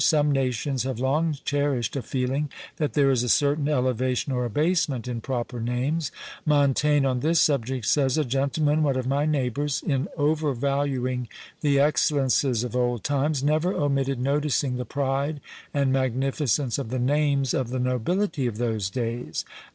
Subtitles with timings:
[0.03, 5.07] Some nations have long cherished a feeling that there is a certain elevation or abasement
[5.07, 6.11] in proper names.
[6.43, 11.27] Montaigne on this subject says, "A gentleman, one of my neighbours, in over valuing
[11.59, 15.39] the excellences of old times, never omitted noticing the pride
[15.71, 19.45] and magnificence of the names of the nobility of those days!